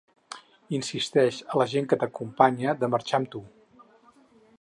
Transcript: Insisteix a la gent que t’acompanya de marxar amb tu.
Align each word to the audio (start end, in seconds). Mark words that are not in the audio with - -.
Insisteix 0.77 1.41
a 1.55 1.59
la 1.61 1.67
gent 1.73 1.89
que 1.91 1.99
t’acompanya 2.03 2.73
de 2.85 2.89
marxar 2.95 3.21
amb 3.21 3.31
tu. 3.37 3.43